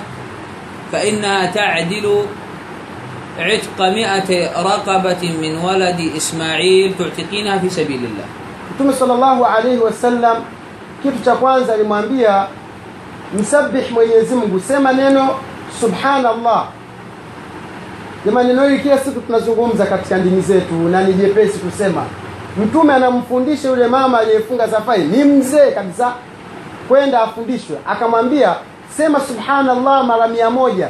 فإنها 0.91 1.45
تعدل 1.53 2.05
عتق 3.39 3.79
مئة 3.81 4.29
رقبة 4.61 5.23
من 5.41 5.53
ولد 5.57 5.99
إسماعيل 6.17 6.93
تعتقينها 6.99 7.57
في 7.57 7.69
سبيل 7.69 8.01
الله. 8.09 8.27
ثم 8.79 8.89
صلى 8.91 9.13
الله 9.13 9.37
عليه 9.47 9.77
وسلم 9.79 10.37
كيف 11.03 11.15
تقوان 11.25 11.63
زي 11.63 11.83
ما 11.83 12.01
نسبح 13.35 13.85
ما 13.91 14.01
يزمه 14.01 14.59
سيما 14.67 14.91
سبحان 15.81 16.25
الله 16.25 16.61
Jamani, 18.25 18.47
neno 18.49 18.63
hili 18.67 18.79
kila 18.79 18.97
siku 18.97 19.21
tunazungumza 19.21 19.85
katika 19.85 20.17
ndini 20.17 20.41
zetu 20.41 20.73
na 20.73 21.03
ni 21.03 21.13
jepesi 21.13 21.59
kusema. 21.59 22.03
Mtume 22.63 22.93
anamfundisha 22.93 23.69
yule 23.69 23.87
mama 23.87 24.19
aliyefunga 24.19 24.67
safari, 24.67 25.03
ni 25.03 25.23
mzee 25.23 25.71
kabisa, 25.71 26.13
kwenda 26.87 27.21
afundishwe, 27.21 27.77
akamwambia 27.87 28.55
sema 28.97 29.19
subhanallah 29.19 30.05
mara 30.05 30.27
mia 30.27 30.49
moja 30.49 30.89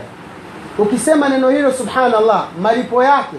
ukisema 0.77 1.29
neno 1.29 1.49
hilo 1.49 1.71
subhanallah 1.73 2.45
malipo 2.61 3.03
yake 3.03 3.37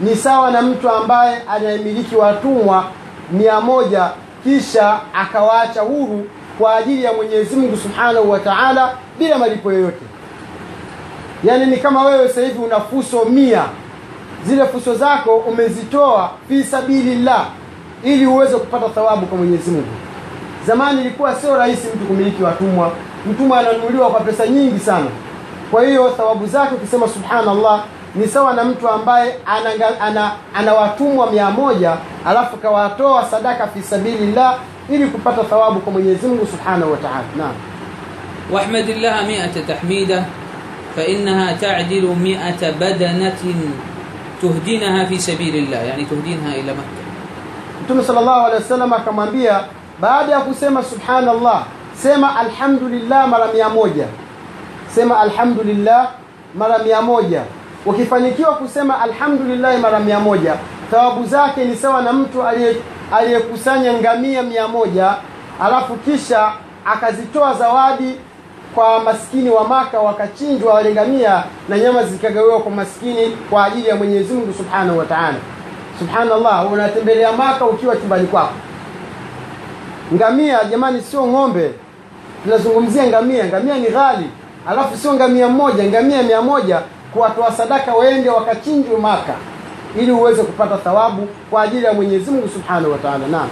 ni 0.00 0.16
sawa 0.16 0.50
na 0.50 0.62
mtu 0.62 0.90
ambaye 0.90 1.42
anayemiliki 1.48 2.16
watumwa 2.16 2.84
mia 3.32 3.60
moja 3.60 4.10
kisha 4.44 4.98
akawaacha 5.14 5.80
huru 5.80 6.26
kwa 6.58 6.76
ajili 6.76 7.04
ya 7.04 7.12
mwenyezi 7.12 7.56
mungu 7.56 7.76
subhanahu 7.76 8.30
wa 8.30 8.38
taala 8.38 8.94
bila 9.18 9.38
malipo 9.38 9.72
yoyote 9.72 10.04
yaani 11.44 11.66
ni 11.66 11.76
kama 11.76 12.04
wewe 12.04 12.28
sasa 12.28 12.40
hivi 12.40 12.58
una 12.58 12.80
fuso 12.80 13.24
mia. 13.24 13.64
Zile 14.46 14.64
fuso 14.66 14.94
zako 14.94 15.36
umezitoa 15.36 16.30
fi 16.48 16.64
sabilillah 16.64 17.46
ili 18.04 18.26
uweze 18.26 18.56
kupata 18.56 18.88
thawabu 18.88 19.26
kwa 19.26 19.38
mwenyezi 19.38 19.70
mungu. 19.70 19.86
Zamani 20.66 21.00
ilikuwa 21.00 21.34
sio 21.34 21.56
rahisi 21.56 21.86
mtu 21.96 22.04
kumiliki 22.06 22.42
watumwa. 22.42 22.90
Mtumwa 23.30 23.58
ananuliwa 23.58 24.10
kwa 24.10 24.20
pesa 24.20 24.46
nyingi 24.46 24.78
sana. 24.80 25.06
Kwa 25.70 25.84
hiyo 25.84 26.10
thawabu 26.10 26.46
zake 26.46 26.74
ukisema 26.74 27.08
subhanallah 27.08 27.84
ni 28.14 28.28
sawa 28.28 28.54
na 28.54 28.64
mtu 28.64 28.88
ambaye 28.88 29.34
ana, 29.46 30.00
ana, 30.00 30.32
ana 30.54 30.74
watumwa 30.74 31.30
mia 31.32 31.50
moja 31.50 31.96
alafu 32.26 32.56
kawatoa 32.56 33.24
sadaka 33.24 33.66
fi 33.66 33.82
sabilillah 33.82 34.58
ili 34.90 35.06
kupata 35.06 35.44
thawabu 35.44 35.80
kwa 35.80 35.92
mwenyezi 35.92 36.26
mungu 36.26 36.46
subhanahu 36.46 36.92
wa 36.92 36.98
taala. 36.98 37.24
Naam. 37.36 37.52
Wahmadillah 38.52 39.26
miata 39.26 39.60
tahmida. 39.60 40.24
فإنها 40.95 41.53
تعدل 41.53 42.15
مئة 42.23 42.71
بدنة 42.79 43.35
تهدينها 44.41 45.05
في 45.05 45.19
سبيل 45.19 45.55
الله 45.55 45.77
يعني 45.77 46.05
تهدينها 46.05 46.55
إلى 46.55 46.71
مكة 46.71 47.01
mtume 47.85 48.03
sallallahu 48.03 48.39
alaihi 48.45 48.63
wasallam 48.63 48.93
akamwambia 48.93 49.59
baada 49.99 50.31
ya 50.31 50.39
kusema 50.39 50.83
subhanallah 50.83 51.63
sema 51.93 52.35
alhamdulillah 52.39 53.27
mara 53.27 53.47
mia 53.53 53.69
moja 53.69 54.07
sema 54.95 55.19
alhamdulillah 55.19 56.07
mara 56.55 56.77
mia 56.77 57.01
moja 57.01 57.41
ukifanikiwa 57.85 58.55
kusema 58.55 59.01
alhamdulillah 59.01 59.79
mara 59.79 59.99
mia 59.99 60.19
moja 60.19 60.55
thawabu 60.91 61.25
zake 61.25 61.65
ni 61.65 61.75
sawa 61.75 62.01
na 62.01 62.13
mtu 62.13 62.43
aliye- 62.43 62.75
aliyekusanya 63.11 63.93
ngamia 63.93 64.43
mia 64.43 64.67
moja 64.67 65.13
alafu 65.61 65.95
kisha 65.95 66.51
akazitoa 66.85 67.53
zawadi 67.53 68.15
kwa 68.76 69.00
maskini 69.00 69.50
wa 69.50 69.68
Maka 69.68 70.00
wakachinjwa 70.00 70.74
wale 70.74 70.94
na 71.68 71.78
nyama 71.78 72.02
zikagawiwa 72.04 72.60
kwa 72.60 72.72
maskini 72.72 73.36
kwa 73.50 73.64
ajili 73.64 73.88
ya 73.88 73.96
Mwenyezi 73.96 74.34
Mungu 74.34 74.52
Subhanahu 74.52 74.98
wataala 74.98 75.36
Subhanallah, 75.98 76.72
unatembelea 76.72 77.32
Maka 77.32 77.64
ukiwa 77.66 77.96
chumbani 77.96 78.26
kwako. 78.26 78.52
Ngamia 80.14 80.64
jamani, 80.64 81.02
sio 81.02 81.26
ng'ombe, 81.26 81.70
tunazungumzia 82.44 83.06
ngamia. 83.06 83.44
Ngamia 83.44 83.74
ni 83.78 83.86
ghali, 83.88 84.26
alafu 84.68 84.96
sio 84.96 85.14
ngamia 85.14 85.48
mmoja, 85.48 85.84
ngamia 85.84 86.22
mia 86.22 86.42
moja 86.42 86.80
kuwatoa 87.12 87.52
sadaka 87.52 87.94
waende 87.94 88.28
wakachinjwe 88.30 88.96
Maka 88.96 89.34
ili 90.00 90.12
uweze 90.12 90.42
kupata 90.42 90.76
thawabu 90.76 91.28
kwa 91.50 91.62
ajili 91.62 91.84
ya 91.84 91.92
Mwenyezi 91.92 92.30
Mungu 92.30 92.48
Subhanahu 92.48 92.92
wa 92.92 92.98
Ta'ala. 92.98 93.26
Naam, 93.30 93.48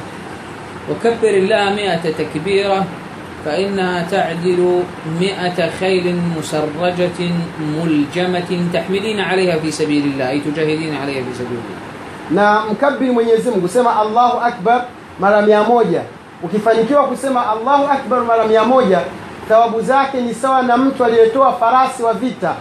wakabbir 0.91 1.35
Allah 1.35 1.73
100 1.77 2.15
takbira 2.17 2.85
فإنها 3.46 4.04
تعدل 4.12 4.84
مئة 5.20 5.70
خيل 5.80 6.20
مسرجة 6.38 7.20
ملجمة 7.84 8.52
تحملين 8.74 9.20
عليها 9.20 9.60
في 9.60 9.72
سبيل 9.72 10.04
الله 10.04 10.30
أي 10.30 10.40
تجاهدين 10.40 10.96
عليها 10.96 11.24
في 11.24 11.34
سبيل 11.34 11.58
الله 11.60 11.80
na 12.32 12.62
mkabiri 12.72 13.12
mwenyezi 13.12 13.50
mungu 13.50 13.68
sema 13.68 14.00
allahu 14.00 14.38
akbar 14.40 14.86
mara 15.20 15.42
mia 15.42 15.64
moja 15.64 16.02
ukifanikiwa 16.44 17.04
kusema 17.08 17.50
allahu 17.50 17.84
akbar 17.92 18.22
mara 18.22 18.46
mia 18.48 18.64
moja 18.64 19.00
thawabu 19.50 19.82
zake 19.82 20.22
ni 20.22 20.34
sawa 20.34 20.62
na 20.62 20.78
mtu 20.78 21.06
aliyetoa 21.06 21.54
farasi 21.54 22.04
wa 22.04 22.14
vita 22.14 22.54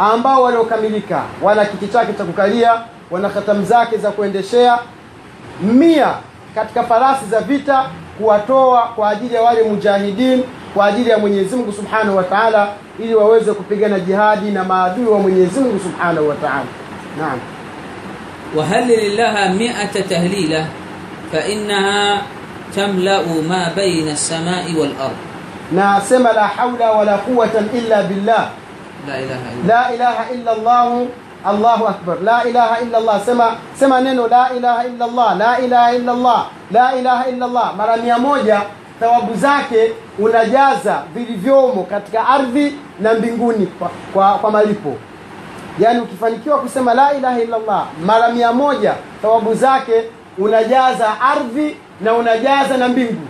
ambao 0.00 0.42
waliokamilika 0.42 1.22
wana 1.42 1.64
kiti 1.64 1.86
chake 1.88 2.12
cha 2.12 2.24
kukalia 2.24 2.72
wana 3.10 3.28
khatamu 3.28 3.64
zake 3.64 3.96
za 3.96 4.10
kuendeshea 4.10 4.78
mia 5.62 6.14
katika 6.54 6.82
farasi 6.82 7.26
za 7.30 7.40
vita 7.40 7.84
kuwatoa 8.17 8.81
kwa 8.95 9.09
ajili 9.09 9.35
ya 9.35 9.41
wale 9.41 9.63
mujahidin 9.63 10.43
kwa 10.73 10.85
ajili 10.85 11.09
ya 11.09 11.17
mwenyezi 11.17 11.55
mungu 11.55 11.71
subhanahu 11.71 12.17
wa 12.17 12.23
taala 12.23 12.67
ili 12.99 13.15
waweze 13.15 13.53
kupigana 13.53 13.99
jihadi 13.99 14.51
na 14.51 14.63
maadui 14.63 15.05
wa 15.05 15.19
mwenyezi 15.19 15.59
mungu 15.59 15.79
subhanahu 15.79 16.29
wa 16.29 16.35
taala 16.35 16.65
naam 17.19 17.39
وهلل 18.55 19.17
لها 19.17 19.53
مئة 19.53 20.01
تهليلة 20.09 20.65
فإنها 21.31 22.21
تملأ 22.75 23.21
ما 23.49 23.71
بين 23.75 24.07
السماء 24.07 24.65
والأرض 24.79 25.17
na 25.71 26.01
sema 26.01 26.33
la 26.33 26.47
haula 26.47 26.91
wala 26.91 27.17
quwatan 27.17 27.69
illa 27.73 28.03
billah 28.03 28.45
لا 29.07 29.19
إله 29.19 29.41
إلا 29.51 29.67
la 29.67 29.93
ilaha 29.93 30.23
illa 30.33 30.51
allah 30.51 31.01
allahu 31.45 31.87
akbar. 31.87 32.17
La 32.23 32.43
ilaha 32.43 32.81
illa 32.81 32.97
allah 32.97 33.21
sema 33.25 33.55
sema 33.79 34.01
neno 34.01 34.27
la 34.27 34.49
ilaha 34.57 34.85
illa 34.87 35.05
allah 35.05 35.37
la 35.37 35.59
ilaha 35.59 35.93
illa 35.95 36.11
allah 36.11 36.45
la 36.71 36.95
ilaha 36.95 37.29
illa 37.29 37.45
allah 37.45 37.73
mara 37.77 37.97
mia 37.97 38.17
moja 38.19 38.61
thawabu 38.99 39.35
zake 39.35 39.93
unajaza 40.19 41.03
vilivyomo 41.13 41.83
katika 41.83 42.27
ardhi 42.27 42.75
na 42.99 43.13
mbinguni 43.13 43.65
kwa, 43.65 43.89
kwa, 44.13 44.33
kwa 44.37 44.51
malipo. 44.51 44.93
Yaani 45.79 45.99
ukifanikiwa 45.99 46.57
kusema 46.59 46.93
la 46.93 47.13
ilaha 47.13 47.39
illa 47.41 47.55
allah 47.57 47.85
mara 48.05 48.29
mia 48.29 48.51
moja 48.53 48.93
thawabu 49.21 49.53
zake 49.53 50.03
unajaza 50.37 51.21
ardhi 51.21 51.77
na 52.01 52.13
unajaza 52.13 52.77
na 52.77 52.87
mbingu. 52.87 53.27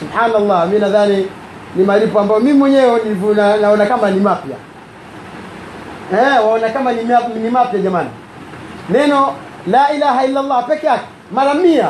Subhanallah. 0.00 0.68
Mi 0.68 0.78
nadhani 0.78 1.26
ni 1.76 1.84
malipo 1.84 2.20
ambayo 2.20 2.40
mimi 2.40 2.58
mwenyewe 2.58 3.00
naona 3.60 3.86
kama 3.86 4.10
ni 4.10 4.20
mapya 4.20 4.56
eh, 6.13 6.45
waona 6.45 6.69
kama 6.69 6.91
ni 6.91 7.01
map- 7.01 7.35
ni 7.43 7.49
mapya 7.49 7.79
jamani 7.79 8.09
neno 8.89 9.33
la 9.67 9.91
ilaha 9.93 10.25
illa 10.25 10.39
allah 10.39 10.67
peke 10.67 10.85
yake 10.87 11.03
mara 11.31 11.53
mia 11.53 11.89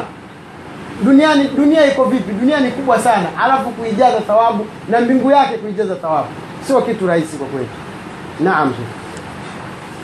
duniani 1.04 1.44
dunia 1.56 1.86
iko 1.86 2.04
vipi 2.04 2.32
dunia 2.34 2.60
ni 2.60 2.72
kubwa 2.72 3.00
sana 3.00 3.26
alafu 3.44 3.70
kuijaza 3.70 4.20
thawabu 4.22 4.66
na 4.89 5.00
mbingu 5.02 5.32
yake 5.32 5.58
kuijaza 5.58 5.96
thawabu 5.96 6.28
sio 6.68 6.82
kitu 6.82 7.08
rahisi 7.08 7.38
kwa 7.38 7.48
kweli 7.48 7.68
naam 8.39 8.74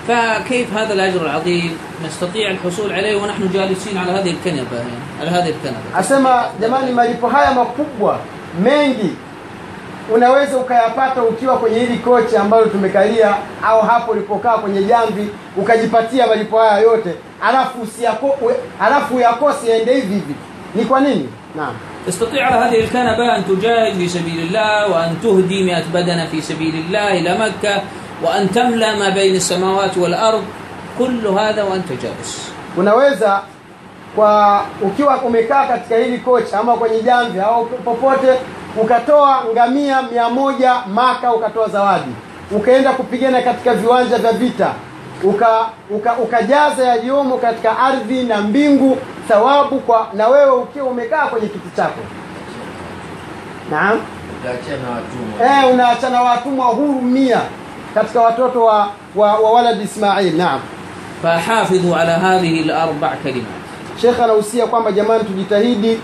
فكيف 0.07 0.73
هذا 0.73 0.93
الأجر 0.93 1.21
العظيم 1.21 1.77
نستطيع 2.05 2.51
الحصول 2.51 2.93
عليه 2.93 3.15
ونحن 3.21 3.49
جالسين 3.53 3.97
على 3.97 4.12
هذه 4.12 4.31
الكنبة 4.31 4.77
يعني 4.77 4.97
على 5.21 5.29
هذه 5.29 5.49
الكنبة 5.49 5.77
asema 5.99 6.43
jamani 6.62 6.91
malipo 6.91 7.27
haya 7.27 7.51
makubwa 7.51 8.19
mengi 8.63 9.13
unaweza 10.13 10.57
ukayapata 10.57 11.23
ukiwa 11.23 11.57
kwenye 11.57 11.79
hili 11.79 11.97
kochi 11.97 12.38
ambalo 12.38 12.65
tumekalia 12.65 13.35
au 13.65 13.81
hapo 13.81 14.12
ulipokaa 14.12 14.57
kwenye 14.57 14.83
jamvi 14.83 15.29
ukajipatia 15.57 16.27
malipo 16.27 16.59
haya 16.59 16.79
yote 16.79 17.15
alafu 17.41 17.81
usiyako, 17.81 18.27
ue- 18.41 18.59
alafu 18.81 19.15
uyakose 19.15 19.69
yaende 19.69 19.93
hivi 19.93 20.13
hivi 20.13 20.35
ni 20.75 20.85
kwa 20.85 20.99
nini 20.99 21.29
naam 21.55 21.73
تستطيع 22.07 22.45
على 22.45 22.55
هذه 22.65 22.79
الكنبة 22.83 23.35
أن 23.35 23.43
تجاهد 23.45 23.93
في 23.97 24.07
سبيل 24.07 24.39
الله 24.39 24.91
وأن 24.91 25.15
تهدي 25.23 25.63
مئة 25.63 25.83
بدنة 25.93 26.25
في 26.31 26.41
سبيل 26.41 26.75
الله 26.75 27.07
إلى 27.19 27.38
مكة 27.38 27.81
وأن 28.23 28.51
تملأ 28.51 28.95
ما 28.95 29.09
بين 29.09 29.35
السماوات 29.35 29.97
والأرض 29.97 30.43
كل 30.99 31.27
هذا 31.27 31.63
وأنت 31.63 31.89
جالس 32.01 32.51
unaweza 32.77 33.41
kwa 34.15 34.62
ukiwa 34.81 35.17
umekaa 35.21 35.65
katika 35.67 35.97
hili 35.97 36.17
kochi 36.17 36.55
ama 36.55 36.73
kwenye 36.75 36.99
jamvi 37.01 37.39
au 37.39 37.65
popote 37.65 38.27
ukatoa 38.82 39.42
ngamia 39.52 40.02
mia 40.02 40.28
moja 40.28 40.74
maka 40.94 41.32
ukatoa 41.34 41.68
zawadi. 41.68 42.10
Ukaenda 42.50 42.92
kupigana 42.92 43.42
katika 43.42 43.74
viwanja 43.74 44.18
vya 44.18 44.32
vita. 44.32 44.72
Uka, 45.22 45.66
uka, 45.90 46.12
ukajaza 46.16 46.84
yaliyomo 46.84 47.38
katika 47.38 47.78
ardhi 47.78 48.22
na 48.22 48.40
mbingu 48.40 48.98
thawabu 49.28 49.80
kwa 49.80 50.06
na 50.12 50.28
wewe 50.28 50.50
ukiwa 50.52 50.87
umekaa 50.87 51.26
kwenye 51.26 51.46
kiti 51.48 51.76
chako. 51.76 52.00
Unaachana 55.72 56.18
eh, 56.20 56.24
watumwa. 56.26 56.66
Huru 56.66 57.00
mia 57.02 57.40
katika 57.94 58.20
watoto 58.20 58.64
wa, 58.64 58.88
wa, 59.16 59.34
wa 59.34 59.52
walad 59.52 59.82
ismail. 59.82 60.37
Naam. 60.37 60.60
Fahafidhu 61.22 61.94
ala 61.94 62.18
hadhihi 62.18 62.64
larba 62.64 63.08
kalimat. 63.22 63.48
Shekh 64.00 64.20
anahusia 64.20 64.66
kwamba 64.66 64.92
jamani 64.92 65.24
tujitahidi 65.24 66.00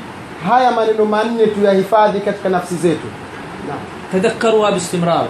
haya 0.48 0.70
maneno 0.70 1.05
manne 1.05 1.46
tuyahifadhi 1.46 2.20
katika 2.20 2.48
nafsi 2.48 2.74
zetu. 2.74 3.07
Tadhakaruha 4.12 4.72
bistimrar. 4.72 5.24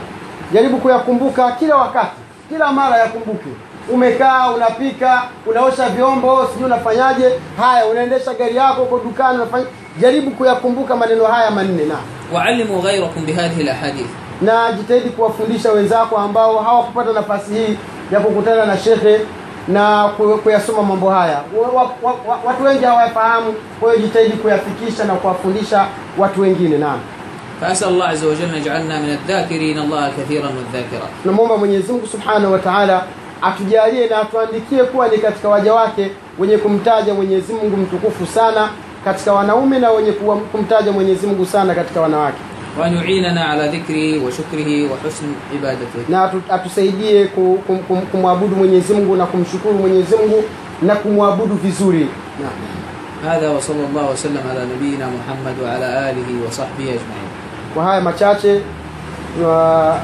Jaribu 0.53 0.77
kuyakumbuka 0.79 1.53
kila 1.53 1.77
wakati 1.77 2.11
kila 2.49 2.73
mara 2.73 2.97
yakumbuke. 2.99 3.49
Umekaa 3.93 4.51
unapika 4.51 5.23
unaosha 5.47 5.89
vyombo 5.89 6.47
sijui 6.53 6.65
unafanyaje. 6.65 7.31
Haya 7.61 7.87
unaendesha 7.87 8.35
gari 8.35 8.57
yako 8.57 8.83
uko 8.83 8.99
dukani 8.99 9.37
unafanya. 9.39 9.67
Jaribu 10.01 10.31
kuyakumbuka 10.31 10.97
maneno 10.97 11.25
haya 11.25 11.51
manne 11.51 11.85
na 11.85 11.95
waalimu 12.35 12.83
ghairakum 12.83 13.27
bihadhihi 13.27 13.61
alahadith. 13.63 14.11
Na 14.43 14.73
jitahidi 14.73 15.09
kuwafundisha 15.11 15.73
wenzako 15.73 16.17
ambao 16.17 16.59
hawakupata 16.59 17.13
nafasi 17.13 17.55
hii 17.55 17.79
ya 18.13 18.21
kukutana 18.21 18.67
na 18.67 18.79
shekhe 18.79 19.21
na 19.70 20.08
ku- 20.18 20.38
kuyasoma 20.44 20.84
mambo 20.84 21.10
haya 21.10 21.42
wa, 21.62 21.68
wa, 22.04 22.12
wa, 22.28 22.40
watu 22.46 22.64
wengi 22.64 22.86
hawayafahamu 22.86 23.54
kwa 23.80 23.94
hiyo 23.94 24.06
jitahidi 24.08 24.38
kuyafikisha 24.38 25.04
na 25.06 25.14
kuwafundisha 25.14 25.86
watu 26.18 26.42
wengine 26.42 26.78
naam 26.78 27.00
فأسأل 27.62 27.88
الله 27.88 28.06
عز 28.08 28.24
وجل 28.26 28.50
أن 28.50 28.56
يجعلنا 28.56 29.00
من 29.00 29.10
الذاكرين 29.10 29.78
الله 29.80 30.12
كثيرا 30.18 30.46
والذاكرات 30.48 31.10
tunamwomba 31.24 31.58
mwenyezi 31.58 31.92
mungu 31.92 32.08
subhanahu 32.08 32.54
wa 32.54 32.60
taala 32.60 33.04
atujalie 33.42 34.08
na 34.08 34.18
atuandikie 34.22 34.84
kuwa 34.84 35.08
ni 35.08 35.18
katika 35.18 35.50
waja 35.50 35.74
wake 35.74 36.12
wenye 36.40 36.58
kumtaja 36.58 37.14
mwenyezi 37.14 37.54
mungu 37.54 37.78
mtukufu 37.78 38.26
sana 38.26 38.70
katika 39.06 39.34
wanaume 39.34 39.80
na 39.80 39.92
wenye 39.92 40.12
kuwa- 40.12 40.38
kumtaja 40.38 40.92
mwenyezi 40.92 41.28
mungu 41.28 41.46
sana 41.46 41.76
katika 41.76 42.02
wanawake 42.02 42.38
wanuinana 42.81 43.51
ala 43.51 43.69
dhikrihi 43.69 44.19
wa 44.19 44.33
shukrihi 44.33 44.83
wa 44.85 44.97
husni 44.97 45.35
ibadatihi, 45.55 46.05
na 46.09 46.33
atusaidie 46.49 47.27
kumwabudu 48.13 48.57
mwenyezimngu 48.57 49.17
na 49.17 49.27
kumshukuru 49.27 49.75
mwenyezimngu 49.75 50.45
na 50.83 50.95
kumwabudu 50.97 51.55
vizuri. 51.55 52.09
Hadha 53.27 53.51
wa 53.51 53.63
sallallahu 53.63 54.09
wasallam 54.11 54.43
ala 54.51 54.65
nabiyina 54.67 55.07
Muhammad 55.07 55.61
wa 55.65 55.73
alihi 56.07 56.35
wa 56.47 56.53
ajmain. 56.89 57.29
Kwa 57.75 57.85
haya 57.85 58.01
machache 58.01 58.61
wa 59.45 60.01